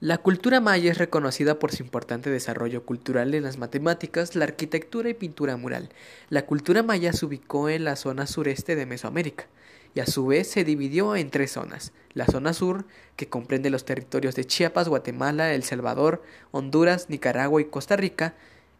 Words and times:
La 0.00 0.18
cultura 0.18 0.60
maya 0.60 0.90
es 0.90 0.98
reconocida 0.98 1.58
por 1.58 1.70
su 1.70 1.84
importante 1.84 2.28
desarrollo 2.28 2.84
cultural 2.84 3.32
en 3.32 3.44
las 3.44 3.58
matemáticas, 3.58 4.34
la 4.34 4.44
arquitectura 4.44 5.08
y 5.08 5.14
pintura 5.14 5.56
mural. 5.56 5.90
La 6.30 6.46
cultura 6.46 6.82
maya 6.82 7.12
se 7.12 7.24
ubicó 7.24 7.68
en 7.68 7.84
la 7.84 7.94
zona 7.94 8.26
sureste 8.26 8.74
de 8.74 8.86
Mesoamérica 8.86 9.46
y 9.94 10.00
a 10.00 10.06
su 10.06 10.26
vez 10.26 10.50
se 10.50 10.64
dividió 10.64 11.14
en 11.14 11.30
tres 11.30 11.52
zonas. 11.52 11.92
La 12.12 12.26
zona 12.26 12.52
sur, 12.52 12.84
que 13.14 13.28
comprende 13.28 13.70
los 13.70 13.84
territorios 13.84 14.34
de 14.34 14.44
Chiapas, 14.44 14.88
Guatemala, 14.88 15.54
El 15.54 15.62
Salvador, 15.62 16.22
Honduras, 16.50 17.08
Nicaragua 17.08 17.60
y 17.60 17.66
Costa 17.66 17.96
Rica, 17.96 18.34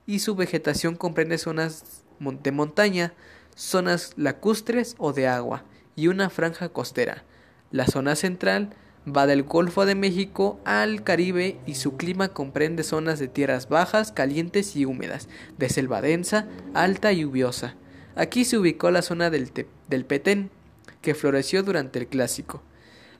y 0.07 0.19
su 0.19 0.35
vegetación 0.35 0.97
comprende 0.97 1.39
zonas 1.39 2.03
de 2.19 2.53
montaña, 2.53 3.15
zonas 3.55 4.13
lacustres 4.17 4.97
o 4.99 5.13
de 5.13 5.29
agua, 5.29 5.65
y 5.95 6.09
una 6.09 6.29
franja 6.31 6.69
costera. 6.71 7.23
La 7.71 7.87
zona 7.87 8.17
central 8.17 8.75
va 9.07 9.27
del 9.27 9.43
Golfo 9.43 9.87
de 9.87 9.95
México 9.95 10.59
al 10.65 11.03
Caribe 11.05 11.59
y 11.67 11.75
su 11.75 11.97
clima 11.97 12.29
comprende 12.29 12.83
zonas 12.83 13.19
de 13.19 13.29
tierras 13.29 13.69
bajas, 13.69 14.13
calientes 14.13 14.77
y 14.77 14.85
húmedas, 14.85 15.29
de 15.59 15.69
selva 15.69 16.01
densa, 16.01 16.47
alta 16.73 17.13
y 17.13 17.21
lluviosa. 17.21 17.77
Aquí 18.17 18.45
se 18.45 18.59
ubicó 18.59 18.91
la 18.91 19.03
zona 19.03 19.31
del, 19.31 19.51
Petén, 20.07 20.51
que 21.03 21.15
floreció 21.15 21.63
durante 21.63 21.99
el 21.99 22.07
Clásico. 22.07 22.63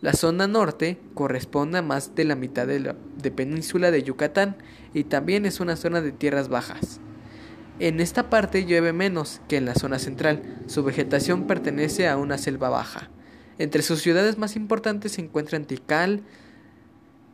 La 0.01 0.13
zona 0.13 0.47
norte 0.47 0.99
corresponde 1.15 1.79
a 1.79 1.83
más 1.83 2.15
de 2.15 2.25
la 2.25 2.37
mitad 2.37 2.67
de 2.67 2.81
la 2.81 2.97
península 3.35 3.91
de 3.91 4.03
Yucatán 4.03 4.57
y 4.93 5.05
también 5.05 5.47
es 5.47 5.61
una 5.61 5.77
zona 5.77 6.01
de 6.01 6.13
tierras 6.13 6.49
bajas. 6.49 7.01
En 7.81 8.01
esta 8.01 8.31
parte 8.31 8.67
llueve 8.67 8.93
menos 8.93 9.41
que 9.49 9.57
en 9.57 9.65
la 9.65 9.75
zona 9.75 9.99
central. 9.99 10.43
Su 10.67 10.85
vegetación 10.85 11.47
pertenece 11.47 12.07
a 12.09 12.17
una 12.17 12.39
selva 12.39 12.69
baja. 12.69 13.11
Entre 13.59 13.83
sus 13.83 14.01
ciudades 14.01 14.39
más 14.39 14.57
importantes 14.57 15.13
se 15.13 15.21
encuentran 15.21 15.65
Tikal, 15.65 16.23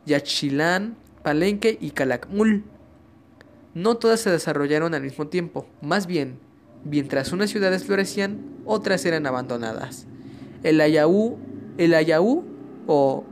Yaxchilán, 0.05 0.95
Palenque 1.23 1.77
y 1.79 1.91
Calakmul. 1.91 2.63
No 3.73 3.97
todas 3.97 4.19
se 4.19 4.29
desarrollaron 4.29 4.93
al 4.93 5.01
mismo 5.01 5.27
tiempo, 5.27 5.65
más 5.81 6.05
bien, 6.05 6.37
mientras 6.83 7.31
unas 7.31 7.49
ciudades 7.49 7.85
florecían, 7.85 8.39
otras 8.65 9.05
eran 9.05 9.25
abandonadas. 9.25 10.07
El 10.63 10.81
Ayaú, 10.81 11.37
el 11.77 11.93
Ayaú 11.93 12.43
o 12.87 13.23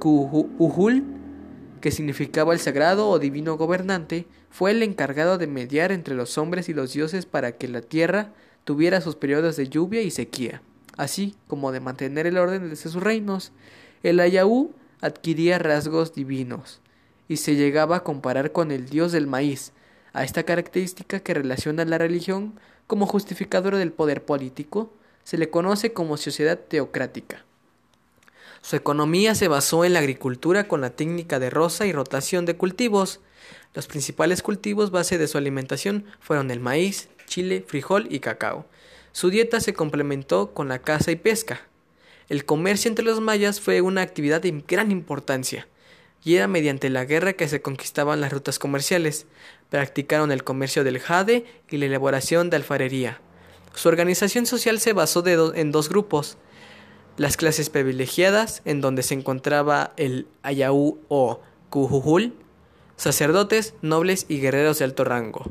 Uhul, 0.00 1.04
que 1.80 1.90
significaba 1.90 2.52
el 2.52 2.60
sagrado 2.60 3.08
o 3.08 3.18
divino 3.18 3.56
gobernante, 3.56 4.26
fue 4.50 4.70
el 4.70 4.82
encargado 4.82 5.38
de 5.38 5.46
mediar 5.46 5.92
entre 5.92 6.14
los 6.14 6.38
hombres 6.38 6.68
y 6.68 6.74
los 6.74 6.92
dioses 6.92 7.26
para 7.26 7.52
que 7.52 7.68
la 7.68 7.80
tierra 7.80 8.32
tuviera 8.64 9.00
sus 9.00 9.16
periodos 9.16 9.56
de 9.56 9.68
lluvia 9.68 10.02
y 10.02 10.10
sequía, 10.10 10.62
así 10.98 11.34
como 11.46 11.72
de 11.72 11.80
mantener 11.80 12.26
el 12.26 12.36
orden 12.36 12.68
de 12.68 12.76
sus 12.76 12.94
reinos. 12.94 13.52
El 14.02 14.20
Ayaú 14.20 14.74
adquiría 15.00 15.58
rasgos 15.58 16.12
divinos 16.14 16.80
y 17.28 17.38
se 17.38 17.54
llegaba 17.54 17.96
a 17.96 18.04
comparar 18.04 18.52
con 18.52 18.70
el 18.70 18.90
dios 18.90 19.12
del 19.12 19.26
maíz, 19.26 19.72
a 20.12 20.24
esta 20.24 20.42
característica 20.42 21.20
que 21.20 21.34
relaciona 21.34 21.84
la 21.84 21.98
religión 21.98 22.58
como 22.86 23.06
justificadora 23.06 23.78
del 23.78 23.92
poder 23.92 24.24
político, 24.24 24.92
se 25.22 25.38
le 25.38 25.50
conoce 25.50 25.92
como 25.92 26.16
sociedad 26.16 26.58
teocrática. 26.58 27.44
Su 28.62 28.76
economía 28.76 29.34
se 29.34 29.46
basó 29.46 29.84
en 29.84 29.92
la 29.92 30.00
agricultura 30.00 30.66
con 30.66 30.80
la 30.80 30.90
técnica 30.90 31.38
de 31.38 31.50
roza 31.50 31.86
y 31.86 31.92
rotación 31.92 32.46
de 32.46 32.56
cultivos. 32.56 33.20
Los 33.74 33.86
principales 33.86 34.42
cultivos 34.42 34.90
base 34.90 35.18
de 35.18 35.28
su 35.28 35.38
alimentación 35.38 36.06
fueron 36.18 36.50
el 36.50 36.60
maíz, 36.60 37.08
chile, 37.26 37.64
frijol 37.66 38.08
y 38.10 38.20
cacao. 38.20 38.66
Su 39.18 39.30
dieta 39.30 39.58
se 39.58 39.74
complementó 39.74 40.54
con 40.54 40.68
la 40.68 40.78
caza 40.78 41.10
y 41.10 41.16
pesca. 41.16 41.62
El 42.28 42.44
comercio 42.44 42.88
entre 42.88 43.04
los 43.04 43.20
mayas 43.20 43.60
fue 43.60 43.80
una 43.80 44.00
actividad 44.00 44.40
de 44.40 44.62
gran 44.68 44.92
importancia, 44.92 45.66
y 46.22 46.36
era 46.36 46.46
mediante 46.46 46.88
la 46.88 47.04
guerra 47.04 47.32
que 47.32 47.48
se 47.48 47.60
conquistaban 47.60 48.20
las 48.20 48.32
rutas 48.32 48.60
comerciales. 48.60 49.26
Practicaron 49.70 50.30
el 50.30 50.44
comercio 50.44 50.84
del 50.84 51.00
jade 51.00 51.44
y 51.68 51.78
la 51.78 51.86
elaboración 51.86 52.48
de 52.48 52.58
alfarería. 52.58 53.20
Su 53.74 53.88
organización 53.88 54.46
social 54.46 54.78
se 54.78 54.92
basó 54.92 55.24
en 55.26 55.72
dos 55.72 55.88
grupos. 55.88 56.38
Las 57.16 57.36
clases 57.36 57.70
privilegiadas, 57.70 58.62
en 58.66 58.80
donde 58.80 59.02
se 59.02 59.14
encontraba 59.14 59.94
el 59.96 60.28
Ayaú 60.44 61.00
o 61.08 61.40
Cujujul, 61.70 62.34
sacerdotes, 62.94 63.74
nobles 63.82 64.26
y 64.28 64.38
guerreros 64.38 64.78
de 64.78 64.84
alto 64.84 65.02
rango. 65.02 65.42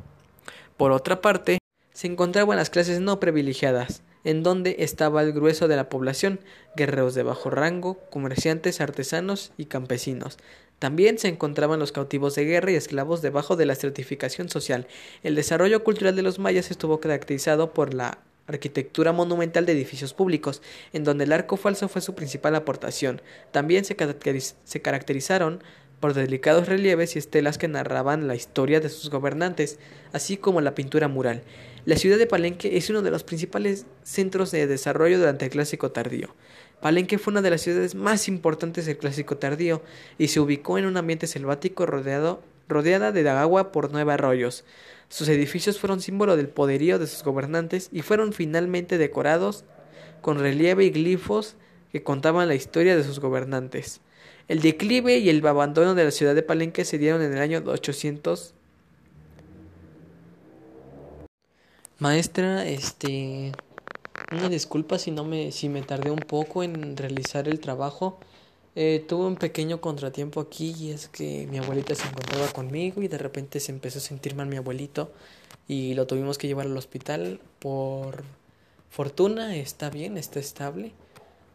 Por 0.77 0.93
otra 0.93 1.19
parte, 1.19 1.59
se 1.97 2.05
encontraban 2.05 2.57
las 2.57 2.69
clases 2.69 2.99
no 2.99 3.19
privilegiadas, 3.19 4.03
en 4.23 4.43
donde 4.43 4.75
estaba 4.77 5.23
el 5.23 5.33
grueso 5.33 5.67
de 5.67 5.75
la 5.75 5.89
población, 5.89 6.39
guerreros 6.75 7.15
de 7.15 7.23
bajo 7.23 7.49
rango, 7.49 7.97
comerciantes, 8.11 8.81
artesanos 8.81 9.51
y 9.57 9.65
campesinos, 9.65 10.37
también 10.77 11.17
se 11.17 11.27
encontraban 11.27 11.79
los 11.79 11.91
cautivos 11.91 12.35
de 12.35 12.45
guerra 12.45 12.69
y 12.69 12.75
esclavos 12.75 13.23
debajo 13.23 13.55
de 13.55 13.65
la 13.65 13.73
estratificación 13.73 14.47
social. 14.47 14.85
El 15.23 15.33
desarrollo 15.33 15.83
cultural 15.83 16.15
de 16.15 16.21
los 16.21 16.37
mayas 16.37 16.69
estuvo 16.69 16.99
caracterizado 16.99 17.73
por 17.73 17.95
la 17.95 18.19
arquitectura 18.45 19.11
monumental 19.11 19.65
de 19.65 19.71
edificios 19.71 20.13
públicos, 20.13 20.61
en 20.93 21.03
donde 21.03 21.23
el 21.23 21.33
arco 21.33 21.57
falso 21.57 21.87
fue 21.87 22.03
su 22.03 22.13
principal 22.13 22.53
aportación. 22.53 23.23
También 23.51 23.85
se, 23.85 23.97
se 24.65 24.81
caracterizaron 24.83 25.63
por 25.99 26.13
delicados 26.13 26.67
relieves 26.67 27.15
y 27.15 27.19
estelas 27.19 27.57
que 27.57 27.67
narraban 27.67 28.27
la 28.27 28.35
historia 28.35 28.79
de 28.79 28.89
sus 28.89 29.09
gobernantes, 29.09 29.79
así 30.13 30.37
como 30.37 30.61
la 30.61 30.75
pintura 30.75 31.07
mural. 31.07 31.41
La 31.87 31.95
ciudad 31.95 32.17
de 32.17 32.27
Palenque 32.27 32.75
es 32.75 32.89
uno 32.89 33.01
de 33.01 33.11
los 33.11 33.23
principales 33.23 33.85
centros 34.03 34.51
de 34.51 34.67
desarrollo 34.67 35.19
durante 35.19 35.45
el 35.45 35.51
Clásico 35.51 35.89
Tardío. 35.89 36.35
Palenque 36.81 37.17
fue 37.17 37.31
una 37.31 37.41
de 37.41 37.49
las 37.49 37.61
ciudades 37.61 37.95
más 37.95 38.27
importantes 38.27 38.85
del 38.85 38.97
Clásico 38.97 39.37
Tardío 39.37 39.81
y 40.17 40.27
se 40.27 40.41
ubicó 40.41 40.77
en 40.77 40.85
un 40.85 40.97
ambiente 40.97 41.27
selvático 41.27 41.85
rodeado, 41.85 42.43
rodeada 42.67 43.13
de 43.13 43.29
agua 43.29 43.71
por 43.71 43.89
nueve 43.89 44.11
arroyos. 44.11 44.65
Sus 45.07 45.29
edificios 45.29 45.79
fueron 45.79 46.01
símbolo 46.01 46.35
del 46.35 46.49
poderío 46.49 46.99
de 46.99 47.07
sus 47.07 47.23
gobernantes 47.23 47.87
y 47.93 48.01
fueron 48.01 48.33
finalmente 48.33 48.97
decorados 48.97 49.63
con 50.19 50.39
relieve 50.39 50.83
y 50.83 50.89
glifos 50.89 51.55
que 51.93 52.03
contaban 52.03 52.49
la 52.49 52.55
historia 52.55 52.97
de 52.97 53.05
sus 53.05 53.21
gobernantes. 53.21 54.01
El 54.49 54.59
declive 54.59 55.19
y 55.19 55.29
el 55.29 55.47
abandono 55.47 55.95
de 55.95 56.03
la 56.03 56.11
ciudad 56.11 56.35
de 56.35 56.43
Palenque 56.43 56.83
se 56.83 56.97
dieron 56.97 57.21
en 57.21 57.31
el 57.31 57.39
año 57.39 57.63
800. 57.65 58.55
Maestra, 61.99 62.63
este 62.67 63.53
una 64.31 64.49
disculpa 64.49 64.99
si 64.99 65.09
no 65.09 65.23
me, 65.23 65.51
si 65.51 65.67
me 65.67 65.81
tardé 65.81 66.11
un 66.11 66.19
poco 66.19 66.61
en 66.61 66.95
realizar 66.95 67.47
el 67.47 67.59
trabajo. 67.59 68.19
Eh, 68.75 69.03
tuve 69.07 69.25
un 69.25 69.35
pequeño 69.35 69.81
contratiempo 69.81 70.39
aquí 70.39 70.75
y 70.77 70.91
es 70.91 71.07
que 71.07 71.47
mi 71.49 71.57
abuelita 71.57 71.95
se 71.95 72.07
encontraba 72.07 72.47
conmigo 72.49 73.01
y 73.01 73.07
de 73.07 73.17
repente 73.17 73.59
se 73.59 73.71
empezó 73.71 73.97
a 73.97 74.01
sentir 74.01 74.35
mal 74.35 74.45
mi 74.45 74.57
abuelito 74.57 75.11
y 75.67 75.95
lo 75.95 76.05
tuvimos 76.05 76.37
que 76.37 76.45
llevar 76.45 76.67
al 76.67 76.77
hospital. 76.77 77.39
Por 77.57 78.23
fortuna 78.91 79.55
está 79.55 79.89
bien, 79.89 80.17
está 80.17 80.39
estable, 80.39 80.91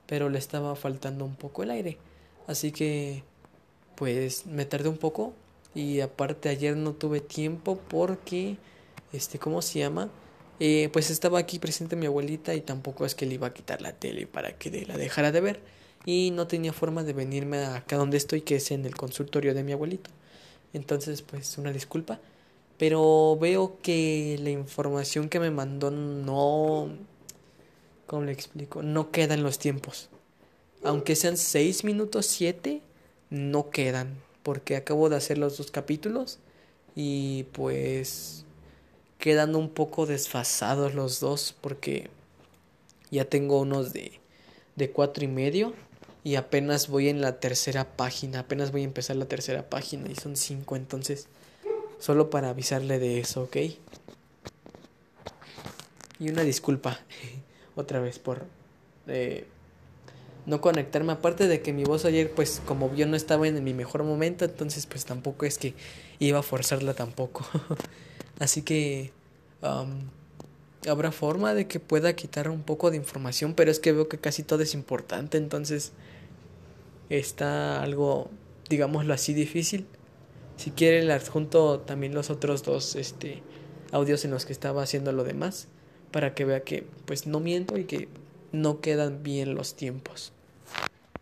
pero 0.08 0.28
le 0.28 0.38
estaba 0.38 0.74
faltando 0.74 1.24
un 1.24 1.36
poco 1.36 1.62
el 1.62 1.70
aire. 1.70 1.98
Así 2.48 2.72
que 2.72 3.22
pues 3.94 4.46
me 4.46 4.64
tardé 4.64 4.88
un 4.88 4.98
poco 4.98 5.34
y 5.72 6.00
aparte 6.00 6.48
ayer 6.48 6.76
no 6.76 6.94
tuve 6.94 7.20
tiempo 7.20 7.78
porque 7.88 8.56
este, 9.12 9.38
¿cómo 9.38 9.62
se 9.62 9.78
llama? 9.78 10.10
Eh, 10.64 10.90
pues 10.92 11.10
estaba 11.10 11.40
aquí 11.40 11.58
presente 11.58 11.96
mi 11.96 12.06
abuelita 12.06 12.54
y 12.54 12.60
tampoco 12.60 13.04
es 13.04 13.16
que 13.16 13.26
le 13.26 13.34
iba 13.34 13.48
a 13.48 13.52
quitar 13.52 13.82
la 13.82 13.94
tele 13.94 14.28
para 14.28 14.56
que 14.56 14.86
la 14.86 14.96
dejara 14.96 15.32
de 15.32 15.40
ver. 15.40 15.60
Y 16.06 16.30
no 16.30 16.46
tenía 16.46 16.72
forma 16.72 17.02
de 17.02 17.12
venirme 17.12 17.64
acá 17.64 17.96
donde 17.96 18.16
estoy 18.16 18.42
que 18.42 18.54
es 18.54 18.70
en 18.70 18.86
el 18.86 18.94
consultorio 18.94 19.54
de 19.54 19.64
mi 19.64 19.72
abuelito. 19.72 20.10
Entonces 20.72 21.22
pues 21.22 21.58
una 21.58 21.72
disculpa. 21.72 22.20
Pero 22.78 23.36
veo 23.40 23.78
que 23.82 24.38
la 24.40 24.50
información 24.50 25.28
que 25.28 25.40
me 25.40 25.50
mandó 25.50 25.90
no 25.90 26.90
¿cómo 28.06 28.22
le 28.22 28.30
explico? 28.30 28.84
no 28.84 29.10
queda 29.10 29.34
en 29.34 29.42
los 29.42 29.58
tiempos. 29.58 30.10
Aunque 30.84 31.16
sean 31.16 31.38
seis 31.38 31.82
minutos 31.82 32.26
siete 32.26 32.82
no 33.30 33.70
quedan. 33.70 34.16
Porque 34.44 34.76
acabo 34.76 35.08
de 35.08 35.16
hacer 35.16 35.38
los 35.38 35.58
dos 35.58 35.72
capítulos 35.72 36.38
y 36.94 37.46
pues 37.50 38.44
quedan 39.22 39.54
un 39.54 39.68
poco 39.68 40.04
desfasados 40.04 40.94
los 40.94 41.20
dos 41.20 41.54
porque 41.60 42.10
ya 43.12 43.24
tengo 43.24 43.60
unos 43.60 43.92
de, 43.92 44.18
de 44.74 44.90
cuatro 44.90 45.22
y 45.22 45.28
medio 45.28 45.74
y 46.24 46.34
apenas 46.34 46.88
voy 46.88 47.08
en 47.08 47.20
la 47.20 47.38
tercera 47.38 47.96
página, 47.96 48.40
apenas 48.40 48.72
voy 48.72 48.80
a 48.80 48.84
empezar 48.84 49.14
la 49.14 49.26
tercera 49.26 49.70
página 49.70 50.10
y 50.10 50.16
son 50.16 50.34
cinco, 50.34 50.74
entonces 50.74 51.28
solo 52.00 52.30
para 52.30 52.50
avisarle 52.50 52.98
de 52.98 53.20
eso, 53.20 53.44
¿ok? 53.44 53.58
Y 56.18 56.28
una 56.28 56.42
disculpa 56.42 56.98
otra 57.76 58.00
vez 58.00 58.18
por 58.18 58.44
eh, 59.06 59.46
no 60.46 60.60
conectarme, 60.60 61.12
aparte 61.12 61.46
de 61.46 61.62
que 61.62 61.72
mi 61.72 61.84
voz 61.84 62.06
ayer 62.06 62.32
pues 62.32 62.60
como 62.66 62.92
yo 62.96 63.06
no 63.06 63.14
estaba 63.14 63.46
en 63.46 63.62
mi 63.62 63.72
mejor 63.72 64.02
momento, 64.02 64.44
entonces 64.44 64.86
pues 64.86 65.04
tampoco 65.04 65.46
es 65.46 65.58
que 65.58 65.74
iba 66.18 66.40
a 66.40 66.42
forzarla 66.42 66.94
tampoco. 66.94 67.46
Así 68.42 68.62
que 68.62 69.12
habrá 70.88 71.12
forma 71.12 71.54
de 71.54 71.68
que 71.68 71.78
pueda 71.78 72.14
quitar 72.14 72.48
un 72.50 72.64
poco 72.64 72.90
de 72.90 72.96
información, 72.96 73.54
pero 73.54 73.70
es 73.70 73.78
que 73.78 73.92
veo 73.92 74.08
que 74.08 74.18
casi 74.18 74.42
todo 74.42 74.62
es 74.62 74.74
importante, 74.74 75.38
entonces 75.38 75.92
está 77.08 77.80
algo 77.82 78.30
digámoslo 78.68 79.14
así, 79.14 79.32
difícil. 79.32 79.86
Si 80.56 80.72
quiere 80.72 81.04
le 81.04 81.12
adjunto 81.12 81.80
también 81.80 82.14
los 82.14 82.30
otros 82.30 82.64
dos 82.64 82.96
este, 82.96 83.42
audios 83.92 84.24
en 84.24 84.32
los 84.32 84.44
que 84.44 84.52
estaba 84.52 84.82
haciendo 84.82 85.12
lo 85.12 85.22
demás 85.22 85.68
para 86.10 86.34
que 86.34 86.44
vea 86.44 86.64
que 86.64 86.84
pues 87.04 87.28
no 87.28 87.38
miento 87.38 87.78
y 87.78 87.84
que 87.84 88.08
no 88.50 88.80
quedan 88.80 89.22
bien 89.22 89.54
los 89.54 89.76
tiempos. 89.76 90.32